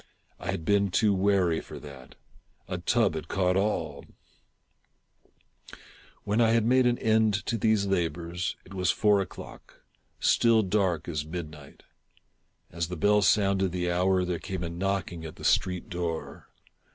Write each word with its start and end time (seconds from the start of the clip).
I 0.39 0.49
had 0.49 0.65
been 0.65 0.89
too 0.89 1.13
wary 1.13 1.61
for 1.61 1.77
that. 1.77 2.15
A 2.67 2.79
tub 2.79 3.13
had 3.13 3.27
caught 3.27 3.55
all— 3.55 4.01
ha! 4.05 4.09
ha! 5.75 5.75
When 6.23 6.41
I 6.41 6.53
had 6.53 6.65
made 6.65 6.87
an 6.87 6.97
end 6.97 7.43
of 7.53 7.59
these 7.59 7.85
labors, 7.85 8.55
it 8.65 8.73
was 8.73 8.89
four 8.89 9.21
o'clock— 9.21 9.83
still 10.19 10.63
dark 10.63 11.07
as 11.07 11.23
midnight. 11.23 11.83
As 12.71 12.87
the 12.87 12.97
bell 12.97 13.21
sounded 13.21 13.71
the 13.71 13.91
hour, 13.91 14.25
there 14.25 14.39
came 14.39 14.63
a 14.63 14.71
knocking 14.71 15.23
at 15.23 15.35
the 15.35 15.43
street 15.45 15.87
door. 15.87 16.47